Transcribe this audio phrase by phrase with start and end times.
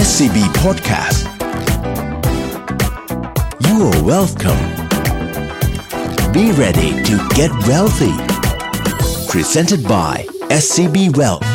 [0.00, 1.20] SCB Podcast
[3.66, 4.62] You are welcome
[6.32, 8.16] Be ready to get wealthy
[9.28, 10.14] Presented by
[10.62, 11.46] SCB Wealth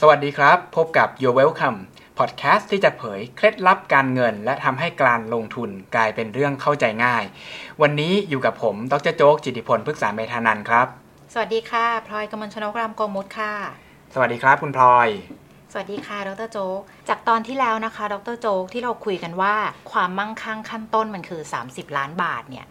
[0.00, 1.78] สวัสดีครับ พบกับ Your Welcome
[2.18, 7.24] พอดแคสต์ที่จะเผยเคล็ดลับการเงิน และทำให้การลงทุนกลายเป็นเรื่องเข้าใจง่าย
[7.82, 10.86] วันนี้อยู่กับผมดรโจ๊กจิติพลพฤกษาเมธานันท์ครับ
[11.32, 13.52] สวัสดีค่ะพลอยกมลชนกรามโกมุตค่ะ
[14.14, 15.10] สวัสดีครับคุณพลอย
[15.72, 19.54] สวัสดีค่ะ ดรโจ๊ก จากตอนที่แล้วนะคะ ดรโจ๊กที่เราคุยกันว่า
[19.92, 22.66] ความมั่งคั่งขั้นต้นมันคือ 30 ล้านบาทเนี่ย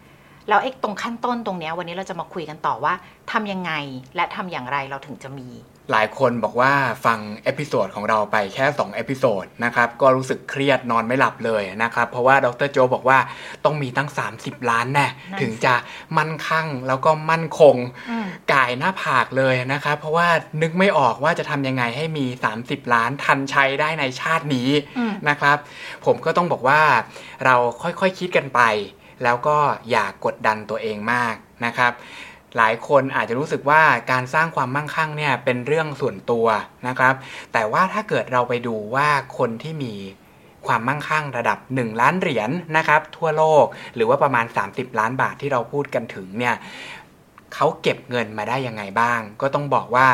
[0.48, 2.94] แล้วไอ้ตรงขั้นต้นตรงเนี้ยวันนี้เราจะมาคุยกันต่อว่า
[3.32, 3.72] ทำยังไง
[4.16, 5.48] และทำอย่างไรเราถึงจะมี
[5.92, 6.72] หลายคนบอกว่า
[7.06, 13.18] ฟัง episode ของเราไปแค่2 episode นะครับก็รู้สึกเครียดนอนไม่หลับเลยนะครับเพราะว่าดรโจบอกว่า
[13.64, 14.08] ต้องมีตั้ง
[14.40, 15.74] 30 ล้านแน่นั่นสิถึงจะ
[16.18, 17.76] มั่นคั่งแล้วก็มั่นคง
[18.10, 20.28] อืมก่ายหน้าผากเลยนะครับเพราะว่า
[20.62, 22.26] นึกไม่ออกว่าจะทำยังไงให้มี
[22.60, 25.56] 30 ล้านทันใช้ได้ในชาตินี้อืมนะครับ
[26.06, 26.80] ผมก็ต้องบอกว่า
[27.44, 28.62] เราค่อยๆคคิดกันไป
[29.22, 29.58] แล้วก็
[29.90, 31.92] อย่ากกดดันตัวเองมากนะครับ
[32.56, 36.46] หลายคนอาจจะรู้สึกว่าการสร้างความมั่งคั่งเนี่ยเป็นเรื่องส่วนตัว
[36.88, 37.14] นะครับ
[37.52, 39.94] แต่ว่าถ้าเกิดเราไปดูว่าคนที่มี
[40.66, 46.54] ความมั่งคั่งระดับ 1 ล้านเหรียญนะครับ ทั่วโลกหรือว่าประมาณ 30 ล้านบาทที่เราพูดกันถึงเนี่ย
[47.54, 50.06] เขาเก็บเงินมาได้ยังไงบ้าง ก็ต้องบอกว่า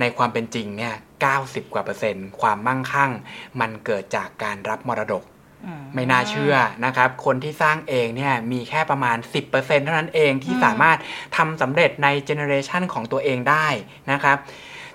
[0.00, 0.94] ในความเป็นจริงเนี่ย
[1.34, 3.10] 90 กว่าเปอร์เซ็นต์ความมั่งคั่ง
[3.60, 5.24] มันเกิดจากการรับมรดก
[5.94, 9.16] ไม่น่าเชื่อนะครับ คนที่สร้างเองเนี่ยมีแค่ประมาณ
[9.50, 10.98] 10%เท่านั้นเองที่สามารถ
[11.36, 13.66] ทำสำเร็จในเจเนอเรชันของตัวเองได้
[14.12, 14.38] นะครับ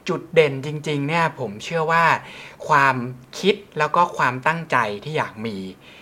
[0.10, 2.06] จุดเด่นจริงๆเนี่ยผมเชื่อว่า
[2.68, 2.96] ความ
[3.40, 5.56] คิดแล้วก็ความตั้งใจที่อยากมี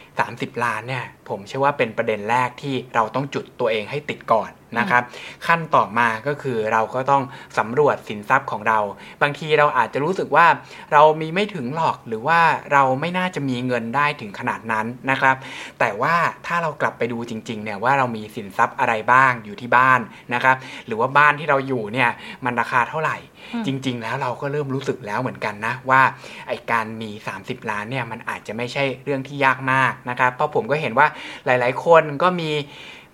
[0.08, 5.04] 30 ล้านเนี่ยผมเชื่อว่าเป็นประเด็นแรกที่เราต้องจุดตัวเองให้ติดก่อน นะครับ
[5.48, 7.24] ขั้นต่อมาก็คือเราก็ต้อง
[7.58, 8.80] สำรวจสินทรัพย์ของเรา
[9.22, 10.46] บางทีเราอาจจะรู้สึกว่า
[10.94, 12.40] เรามีไม่ถึงหรอกหรือว่า
[12.72, 15.36] เราไม่น่าจะมีเงินได้ถึงขนาดนั้นนะครับ
[15.80, 20.00] แต่ว่าถ้าเรากลับไปดูจริงๆเนี่ยว่าเรามีสินทรัพย์อะไรบ้างอยู่ที่บ้าน
[20.34, 20.56] นะครับ
[20.88, 22.10] หรือว่าบ้านที่เราอยู่เนี่ย
[22.46, 23.18] มันราคาเท่าไหร่
[23.66, 26.02] จริง ๆ แล้วเราก็เริ่มรู้สึกแล้วเหมือนกันนะว่า
[26.48, 27.10] ไอการมี
[27.42, 31.08] 30 ล้านเนี่ยมันอาจจะไม่ใช่เรื่องที่ยากมากนะครับ เพราะผมก็เห็นว่า
[31.46, 32.52] หลาย ๆ คนก็มี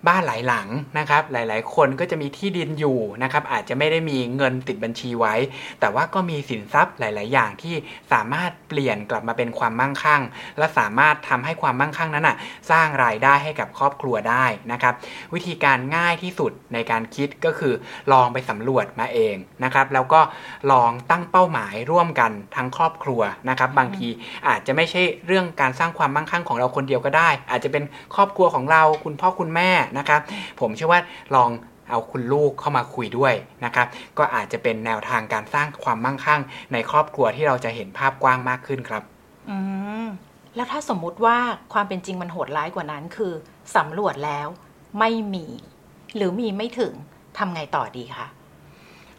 [0.08, 5.34] บ้านหลายหลังนะครับ หลายๆ คนก็จะมีที่ดินอยู่นะครับ อาจจะไม่ได้มีเงินติดบัญชีไว้
[5.80, 7.74] แต่ว่าก็มีสินทรัพย์หลาย ๆ อย่างที่
[8.12, 10.22] สามารถเปลี่ยนกลับมาเป็นความมั่งคั่ง
[10.58, 12.36] และสามารถทำให้ความมั่งคั่งนั้นอะ
[12.70, 14.94] สร้างรายได้ให้กับครอบครัวได้นะครับ
[15.34, 17.74] วิธีการง่ายที่สุดในการคิดก็คือ
[18.12, 20.20] ลองไปสำรวจมาเองนะครับ แล้วก็
[20.72, 24.08] ลองตั้งเป้าหมายร่วมกันทั้งครอบครัวนะครับ บางที
[24.48, 27.84] อาจจะไม่ใช่เรื่องการสร้างความมั่งคั่งของเราคนเดียวก็ได้ อาจจะเป็น
[28.14, 30.20] ครอบครัวของเราคุณพ่อคุณแม่นะครับ
[30.60, 31.00] ผมเชื่อว่า
[31.34, 31.50] ลอง
[31.90, 33.34] เอาคุณลูกเข้ามาคุยด้วย
[33.64, 33.86] นะครับ
[34.18, 36.40] ก็อาจจะเป็นแนวทางการสร้างความมั่งคั่ง
[36.72, 39.02] ในครอบครัวที่เราจะเห็นภาพกว้างมากขึ้นครับ
[39.50, 39.56] อื
[40.04, 40.06] ม
[40.56, 41.38] แล้วถ้าสมมุติว่า
[41.72, 43.32] ความเป็นจริงมันโหดร้ายกว่านั้นคือ
[43.76, 44.48] สำรวจแล้ว
[44.98, 45.46] ไม่มี
[46.16, 46.92] หรือมีไม่ถึง
[47.38, 48.26] ทำไงต่อดีคะ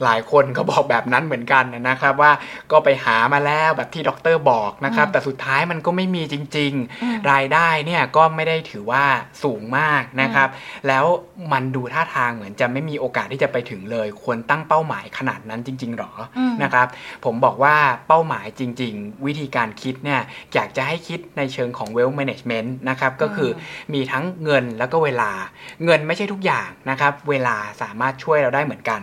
[0.04, 2.32] หลายคนก็บอกแบบนั้นเหมือนกันนะครับว่า
[2.72, 6.74] ก็ไปหามาแล้วแบบที่ด็อกเตอร์บอกนะครับอืมแต่สุดท้ายมันก็ไม่มีจริง
[7.04, 9.04] อืมๆรายได้เนี่ยก็ไม่ได้ถือว่า
[9.44, 10.50] สูงมากนะครับ
[10.88, 11.06] แล้ว
[11.54, 16.88] มันดูท่าทางเหมือนจะไม่มีโอกาสที่จะไปถึงเลย ควรตั้งเป้าหมายขนาดนั้นจริง ๆหรออืมนะครับ
[17.26, 17.76] ผมบอกว่า
[18.08, 20.22] เป้าหมายจริง ๆ วิธีการคิดเนี่ย
[20.54, 25.32] อยากจะให้คิดในเชิงของ wealth management นะครับก็คืออมีทั้งเงินแล้วก็เวลา
[25.86, 29.02] เงินไม่ใช่ทุกอย่างนะครับเวลาสามารถช่วยเราได้เหมือนกัน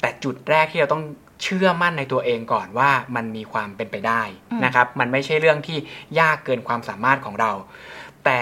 [0.00, 1.04] แต่จุดดแรกที่เราต้อง
[1.42, 4.22] เชื่อมั่นในตัวเองก่อนว่ามันมีความเป็นไปได้
[4.64, 5.78] นะครับ มันไม่ใช่เรื่องที่
[6.20, 7.52] ยากเกินความสามารถของเรา
[8.24, 8.40] แต่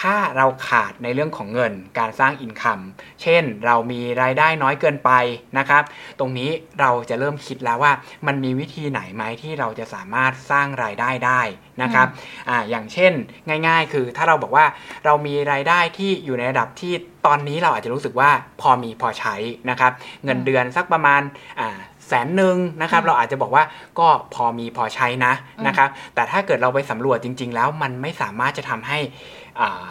[0.00, 2.80] ถ้าเราขาดในเรื่องของเงินการสร้างอินคัม
[3.22, 5.10] เช่นเรามีรายได้น้อยเกินไป
[5.58, 5.82] นะครับ
[6.18, 6.50] ตรงนี้
[6.80, 7.92] เราจะเริ่มคิดแล้วว่า
[8.26, 11.40] มันมีวิธีไหนไหมที่เราจะสามารถสร้างรายได้ได้
[11.82, 12.08] นะครับ
[12.48, 13.12] ออย่างเช่น
[13.66, 14.66] ง่าย ๆ คือถ้าเราบอกว่า
[15.04, 16.92] เรามีรายได้ที่อยู่ในระดับที่
[17.26, 18.30] ตอนนี้เราอาจจะรู้สึกว่า
[18.60, 19.34] พอมีพอใช้
[19.70, 19.92] นะครับ
[20.24, 21.22] เงินเดือนสักประมาณ
[21.60, 21.78] อ่า
[22.10, 23.64] แสนหนึ่งนะครับอืมเราอาจจะบอกว่า
[23.98, 28.98] ก็พอมีพอใช้นะอืมนะครับแต่ถ้าเกิดเราไปสำรวจจริง ๆ แล้วมันไม่สามารถจะทำให้
[29.62, 29.84] อ่า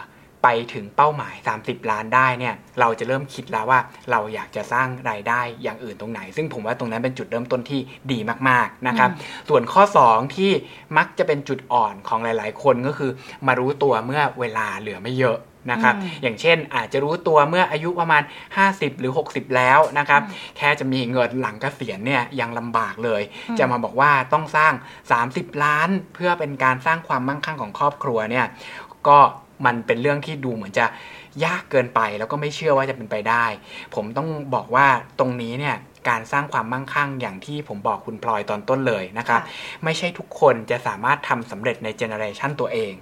[0.46, 3.80] ไปถึงเป้าหมาย 30 ล้านได้เนี่ยเราจะเริ่มคิดแล้วว่า
[4.10, 7.80] เราอยากจะสร้างรายได้อย่างอื่นตรงไหน ซึ่งผมว่าตรงนั้นเป็นจุดเริ่มต้นที่
[8.12, 8.18] ดี
[8.48, 9.10] มากๆนะครับ
[9.48, 10.50] ส่วนข้อ 2 ที่
[10.96, 13.10] มักจะเป็นจุดอ่อนของหลาย ๆ คนก็คือ
[13.46, 15.38] มารู้ตัวเมื่อเวลาเหลือไม่เยอะ
[15.70, 18.22] นะครับอืมอย่างเช่นอาจจะรู้ตัวเมื่ออายุประมาณ
[18.60, 20.22] 50 หรือ 60 แล้วนะครับ
[20.56, 24.72] แค่จะมีเงินหลังเกษียณเนี่ยยังลำบากเลยอืมจะมาบอกว่าต้องสร้าง
[25.18, 28.46] 30 ล้าน เพื่อเป็นการสร้างความมั่งคั่งของครอบครัวเนี่ย
[29.08, 29.18] ก็
[29.66, 30.86] มันเป็นเรื่องที่ดูเหมือนจะ
[31.44, 33.44] ยากเกินไปแล้วก็ไม่เชื่อว่าจะเป็นไปได้
[33.94, 34.86] ผมต้องบอกว่า
[35.18, 35.76] ตรงนี้เนี่ย
[36.08, 42.92] การสร้างความมั่งคั่งอย่างที่ผมบอกคุณพลอยตอนต้นเลยนะครับค่ะไม่ใช่ทุกคนจะสามารถทำสำเร็จใน generation ตัวเอง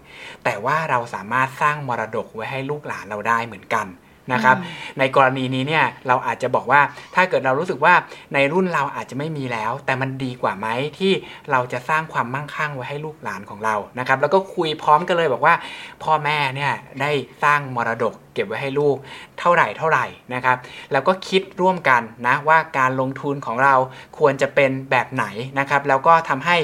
[0.45, 3.87] แต่ว่าเราสามารถสร้างมรดกไว้ให้ลูกหลานเราได้เหมือนกัน
[4.33, 4.63] นะครับอื
[4.95, 6.81] มในกรณีนี้เนี่ยเราอาจจะบอกว่า
[7.15, 7.95] ถ้าเกิดเรารู้สึกว่า
[8.35, 10.67] ในรุ่นเราอาจจะไม่มีแล้ว แต่มันดีกว่าไหม
[10.99, 11.13] ที่
[11.51, 15.55] เราจะสร้างความมั่งคั่งไว้ให้ลูกหลานของเรานะครับ แล้วก็คุยพร้อมกันเลยบอกว่า
[16.03, 17.11] พ่อแม่เนี่ยได้
[17.45, 18.97] สร้างมรดกเก็บไว้ให้ลูก
[19.39, 20.05] เท่าไหร่เท่าไหร่
[20.35, 20.57] นะครับ
[20.93, 23.75] แล้วก็คิดร่วมกันนะว่าการลงทุนของเรา
[24.19, 25.25] ควรจะเป็นแบบไหน
[25.59, 26.57] นะครับ แล้วก็ทำให้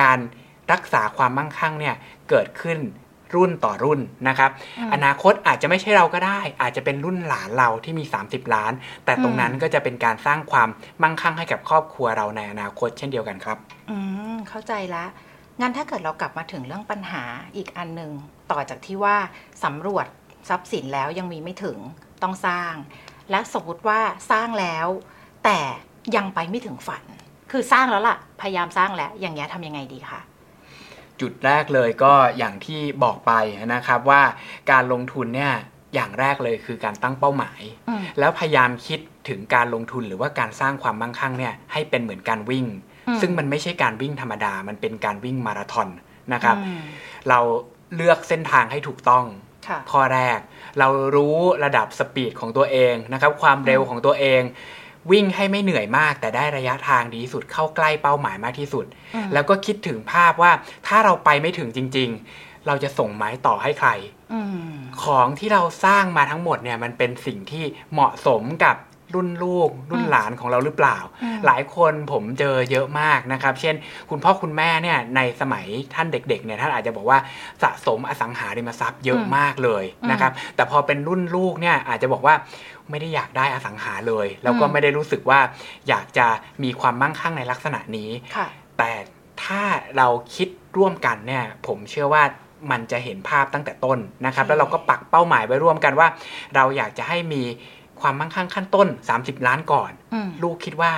[0.00, 0.18] การ
[0.72, 1.94] รักษาความมั่งคั่งเนี่ย
[2.30, 2.78] เกิดขึ้น
[3.34, 8.72] รุ่นต่อรุ่นนะครับอืมอนาคตอาจจะไม่ใช่เราก็ได้ อาจจะเป็นรุ่นหลานเราที่มี 30 ล้าน
[9.04, 10.68] แต่ตรงนั้นก็จะเป็นการสร้างความ
[11.02, 13.58] มั่งคั่งให้กับครอบครัวเราในอนาคตเช่นเดียวกันครับ
[13.90, 13.96] อื
[14.32, 15.04] มเข้าใจละ
[15.60, 17.22] งั้นถ้าเกิดเรากลับมาถึงเรื่องปัญหา
[17.56, 18.12] อีกอันหนึ่ง
[18.52, 19.16] ต่อจากที่ว่า
[19.64, 20.06] สำรวจ
[20.48, 21.78] ทรัพย์สินแล้วยังมีไม่ถึง
[22.22, 22.72] ต้องสร้าง
[23.30, 24.00] และสมมติว่า
[24.30, 24.86] สร้างแล้ว
[25.44, 25.58] แต่
[26.16, 27.02] ยังไปไม่ถึงฝัน
[27.50, 30.20] คือสร้างแล้วล่ะ พยายามสร้างแล้วอย่างเงี้ยทำยังไงดีคะ
[31.20, 33.32] จุดแรกเลยก็อย่างที่บอกไป
[33.74, 34.22] นะครับว่า
[34.70, 35.52] การลงทุนเนี่ย
[35.94, 42.66] อย่างแรกเลยคือการตั้งเป้าหมายอืมแล้วพยายามคิดถึงการลงทุนหรือว่าการสร้างความมั่งคั่งเนี่ยให้เป็นเหมือนการวิ่ง
[43.08, 45.88] อืมซึ่งมันไม่ใช่การวิ่งธรรมดา มันเป็นการวิ่งมาราธอน
[46.32, 46.82] นะครับอืม
[47.28, 47.38] เรา
[47.96, 49.24] เลือกเส้นทางให้ถูกต้อง
[49.68, 50.38] ค่ะข้อแรก
[50.78, 54.42] เรารู้ระดับสปีดของตัวเองนะครับ ความเร็วของตัวเอง
[55.10, 60.52] วิ่งให้ไม่เหนื่อยมาก แต่ได้ระยะทางดีที่สุดเข้าใกล้เป้าหมายมากที่สุดอืมแล้วก็คิดถึงภาพว่า
[60.86, 62.08] ถ้าเราไปไม่ถึงจริง
[62.38, 63.90] ๆ เราจะส่งไม้ต่อให้ใคร
[64.32, 64.40] อื
[64.72, 68.76] มของที่เราสร้างมาทั้งหมดเนี่ยมันเป็นสิ่งที่เหมาะสมกับ
[69.14, 73.74] รุ่นลูก รุ่นหลานของเราหรือเปล่าอืมหลายคนผมเจอเยอะมากนะครับ เช่น
[74.10, 77.18] คุณพ่อคุณแม่เนี่ยในสมัยท่านเด็กๆเนี่ยท่านอาจจะบอกว่า
[77.62, 82.34] สะสมอสังหาริมทรัพย์เยอะอืมมากเลยนะครับ แต่พอเป็นรุ่นลูกเนี่ยอาจจะบอกว่า
[82.90, 85.40] ไม่ได้อยากได้อสังหาเลย แล้วก็อืมไม่ได้รู้สึกว่า
[85.88, 86.26] อยากจะ
[86.62, 88.46] มีความมั่งคั่งในลักษณะนี้ค่ะ
[88.78, 88.92] แต่
[89.44, 89.62] ถ้า
[89.96, 92.22] เราคิดร่วมกันเนี่ยผมเชื่อว่า
[92.70, 96.08] มันจะเห็นภาพตั้งแต่ต้นนะครับโอเคแล้วเราก็ปักเป้าหมายไว้ร่วมกันว่า
[96.54, 97.42] เราอยากจะให้มี
[98.02, 100.92] ความมั่งคั่งขั้นต้น 30 ล้านก่อนอืมลูกคิดว่า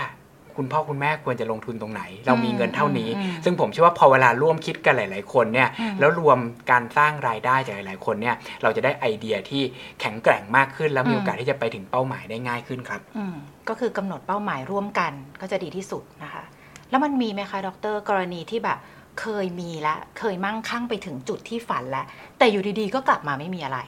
[0.59, 6.39] คุณพ่อคุณแม่ควรจะลงทุนตรงไหน เรามีเงินเท่านี้อืมอืมซึ่งผมเชื่อว่าพอเวลาร่วมคิดกันหลาย ๆ คนเนี่ยอืมแล้วรวม
[6.71, 9.63] การสร้างรายได้จากหลาย ๆ คนเนี่ยเราจะได้ไอเดียที่
[10.01, 13.35] แข็งแกร่งมากขึ้น แล้วมีโอกาสที่จะไปถึงเป้าหมายได้ง่ายขึ้นครับอืม
[13.69, 16.43] ก็คือกำหนดเป้าหมายร่วมกันก็จะดีที่สุดนะคะ
[16.91, 18.79] แล้วมันมีไหมคะดร กรณีที่แบบ
[19.21, 22.05] เคยมีแล้วเคยมั่งคั่งไปถึงจุดที่ฝันแล้ว
[22.39, 23.79] แต่อยู่ดีๆ ก็กลับมาไม่มีอะไร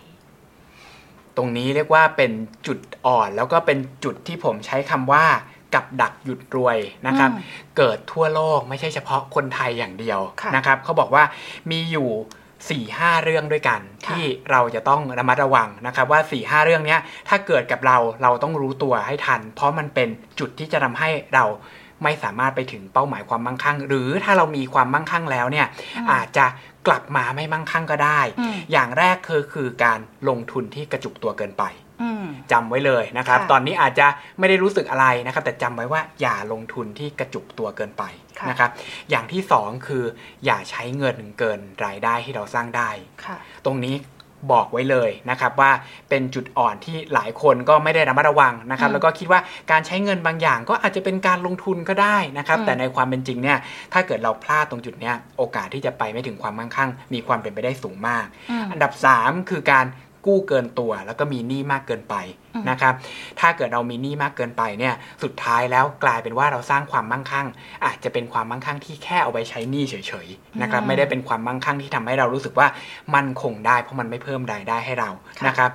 [1.36, 2.32] ตรงนี้เรียกว่าเป็น
[2.66, 5.24] จุดอ่อน แล้วก็เป็นจุดที่ผมใช้คำว่า
[5.74, 7.40] กับดักหยุดรวยนะครับอืม
[7.76, 11.24] เกิดทั่วโลกไม่ใช่เฉพาะคนไทยอย่างเดียวค่ะนะครับเขาบอกว่า
[11.70, 12.08] มีอยู่
[12.44, 20.08] 4ี่ห้าเรื่องด้วยกันค่ะที่เราจะต้องระมัดระวังนะครับว่า4ี่ห้าเรื่องเนี้ยถ้าเกิดกับเราเราต้องรู้ตัวให้ทัน เพราะมันเป็น
[20.38, 21.44] จุดที่จะทำให้เรา
[22.02, 25.66] ไม่สามารถไปถึงเป้าหมายความมั่งคั่ง หรือถ้าเรามีความมั่งคั่งแล้วเนี่ย
[25.96, 26.46] อืมอาจจะ
[26.86, 31.64] กลับมาไม่มั่งคั่งก็ได้อืมอย่างแรกคือคือการลงทุนที่กระจุกตัวเกินไป
[32.02, 34.06] อืมจำไว้เลยนะครับค่ะตอนนี้อาจจะ
[34.38, 38.04] ไม่ได้รู้สึกอะไรนะครับ แต่จำไว้ว่าอย่าลงทุนที่กระจุกตัวเกินไป
[38.38, 38.70] ค่ะนะครับ
[39.10, 40.04] อย่างที่สองคือ
[40.44, 42.90] อย่าใช้เงินเกินรายได้ที่เราสร้างได้
[43.24, 43.94] ค่ะตรงนี้
[44.52, 45.70] บอกไว้เลยนะครับว่า
[46.08, 53.58] เป็นจุดอ่อนที่หลายคนก็ไม่ได้ระมัดระวังนะครับอืมแล้วก็คิดว่าการใช้เงินบางอย่างก็อาจจะเป็นการลงทุนก็ได้นะครับอืมแต่ในความเป็นจริงเนี่ย
[53.92, 59.86] ถ้าเกิดเราพลาดตรงจุดเนี้ยโอกาสที่จะไปไม่ถึงความมั่งคั่ง มีความเป็นไปได้สูงมากอืมอันดับ 3 คือการ
[60.26, 62.94] กู้เกินตัว แล้วก็มีหนี้มากเกินไปอืม นะครับ
[63.40, 67.46] ถ้าเกิดเรามีหนี้มากเกินไปเนี่ยสุดท้ายแล้วกลายเป็นว่าเราสร้างความมั่งคั่ง
[67.86, 69.94] อาจจะเป็นความมั่งคั่งที่แค่เอาไว้ใช้หนี้เฉ
[70.26, 72.68] ยๆนะครับอืมไม่ได้เป็นความมั่งคั่งที่ทำให้เรารู้สึกว่า
[73.14, 75.70] มั่นคงได้เพราะมันไม่เพิ่มรายได้ให้เราค่ะนะครับ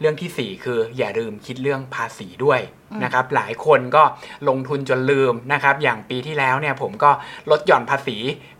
[0.00, 2.60] เรื่องทีสี่ 4 คืออย่าลืมคิดเรื่องภาษีด้วย
[2.92, 4.02] อืมนะครับหลายคนก็
[4.48, 7.10] ลงทุนจนลืมนะครับอย่างปีที่แล้วเนี่ยผมก็
[7.50, 8.16] ลดหย่อนภาษี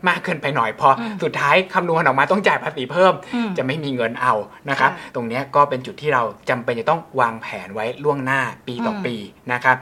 [0.09, 4.35] มากเกินไปหน่อยพออมสุดท้ายคำนวณออกมาต้องจ่ายภาษีเพิ่มอืมจะไม่มีเงินเอา
[4.71, 9.17] นะครับค่ะตรงเนี้ยก็เป็นจุดที่เราจำเป็นจะต้องวางแผนไว้ล่วงหน้าปีต่ออมปี
[9.53, 9.77] นะครับ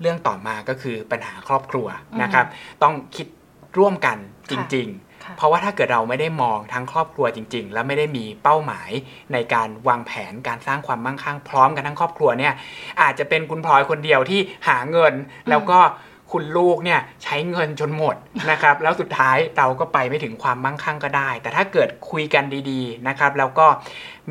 [0.00, 2.46] เรื่องต่อมาก็คือปัญหาครอบครัวอืมนะครับ
[2.82, 3.26] ต้องคิด
[3.78, 4.16] ร่วมกัน
[4.50, 4.88] จริง
[5.24, 8.90] ค่ะๆเพราะว่าถ้าเกิดเราไม่ได้มองทั้งครอบครัวจริง ๆ แล้วไม่ได้มีเป้าหมาย
[9.32, 12.54] ในการวางแผนการสร้างความมั่งคั่งพร้อมกันทั้งครอบครัวเนี่ย
[13.02, 15.14] อาจจะเป็นคุณพลอยคนเดียวที่หาเงิน
[15.50, 15.80] แล้วก็
[16.32, 18.16] คุณลูกเนี่ยใช้เงินจนหมด
[18.50, 23.66] นะครับ แล้วสุดท้ายเราก็ไปไม่ถึงความมั่งคั่งก็ได้ แต่ถ้าเกิดคุยกันดีๆนะครับ แล้วก็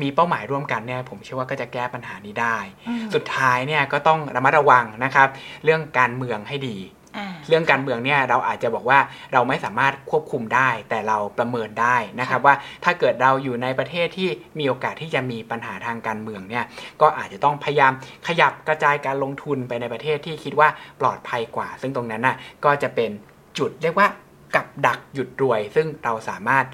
[0.00, 5.28] มีเป้าหมายร่วมกันเนี่ยผมเชื่อว่าก็จะแก้ปัญหานี้ได้อืมสุดท้ายเนี่ยก็ต้องระมัดระวังนะครับ
[5.64, 7.01] เรื่องการเมืองให้ดีอ่า
[7.48, 8.98] เรื่องการเมืองเนี่ยเราอาจจะบอกว่า
[9.32, 12.54] เราไม่สามารถควบคุมได้ แต่เราประเมินได้นะครับว่า
[12.84, 14.28] ถ้าเกิดเราอยู่ในประเทศที่
[14.58, 16.64] มีโอกาสที่จะมีปัญหาทางการเมืองเนี่ย
[17.00, 17.92] ก็อาจจะต้องพยายาม
[18.26, 20.68] ขยับกระจายการลงทุนไปในประเทศที่คิดว่า
[21.00, 23.10] ปลอดภัยกว่า ซึ่งตรงนั้นน่ะก็จะเป็น
[23.58, 24.08] จุดเรียกว่า
[24.54, 26.64] กับดักหยุดรวย ซึ่งเราสามารถ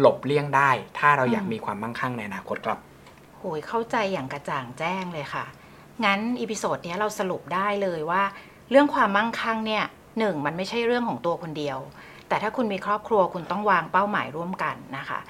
[0.00, 2.78] หลบเลี่ยงได้ ถ้าเราอยากอืมมีความมั่งคั่งในอนาคตครับ
[3.36, 5.44] โหยเข้าใจอย่างกระจ่างแจ้งเลยค่ะ
[6.04, 8.22] งั้น episode เนี้ยเราสรุปได้เลยว่า
[8.70, 9.84] เรื่องความมั่งคั่งเนี่ย
[10.18, 11.78] หนึ่งมันไม่ใช่เรื่องของตัวคนเดียว
[12.28, 15.20] แต่ถ้าคุณมีครอบครัวคุณต้องวางเป้าหมายร่วมกันนะคะ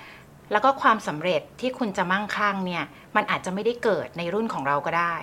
[0.53, 2.85] แล้วก็ความสำเร็จที่คุณจะมั่งคั่งเนี่ย
[3.17, 5.17] มันอาจจะไม่ได้เกิดในรุ่นของเราก็ได้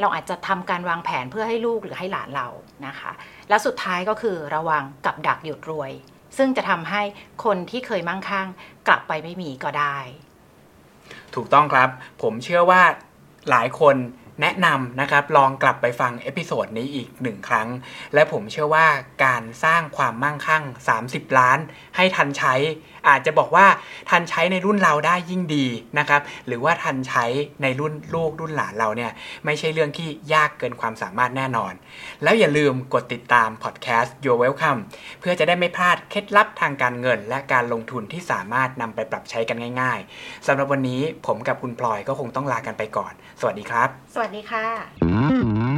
[0.00, 2.48] เราอาจจะทำการวางแผนเพื่อให้ลูกหรือให้หลานเรา
[2.86, 3.12] นะคะ
[3.48, 5.90] แล้วสุดท้ายก็คือระวังกับดักหยุดรวย
[6.36, 7.02] ซึ่งจะทำให้
[7.44, 8.46] คนที่เคยมั่งคั่ง
[8.86, 9.98] กลับไปไม่มีก็ได้
[11.34, 11.88] ถูกต้องครับ
[12.22, 12.82] ผมเชื่อว่า
[13.50, 13.96] หลายคน
[14.40, 17.68] แนะนำนะครับลองกลับไปฟัง episode นี้อีกหนึ่งครั้ง
[18.14, 18.86] และผมเชื่อว่า
[19.24, 20.64] การสร้างความมั่งคั่ง
[21.00, 21.58] 30 ล้าน
[21.96, 22.54] ให้ทันใช้
[23.08, 23.66] อาจจะบอกว่า
[24.10, 25.66] ทันใช้ในรุ่นเราได้ยิ่งดี
[25.98, 27.24] นะครับหรือว่าทันใช้
[27.62, 29.12] ในรุ่นลูกรุ่นหลานเราเนี่ย
[29.44, 31.72] ไม่ใช่เรื่องที่ยากเกินความสามารถแน่นอน
[32.22, 34.80] แล้วอย่าลืมกดติดตามพอดแคสต์ Your Welcome
[35.20, 45.69] เพื่อจะได้ไม่พลาดเคล็ดลับทางการเงิน และการลงทุนที่สามารถนำไปปรับใช้กันง่าย ๆสำหรับวันนี้ผมกับคุณพลอยก็คงต้องลากันไปก่อน สวัสดีครับ สวัสดีค่ะ